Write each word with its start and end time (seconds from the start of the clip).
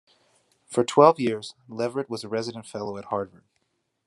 For 0.65 0.83
twelve 0.83 1.19
years 1.19 1.53
Leverett 1.69 2.09
was 2.09 2.23
a 2.23 2.27
resident 2.27 2.65
fellow 2.65 2.97
at 2.97 3.05
Harvard. 3.05 3.43